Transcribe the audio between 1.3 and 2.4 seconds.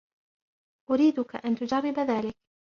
أن تجرّب ذلِكَ.